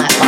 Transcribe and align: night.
night. 0.00 0.27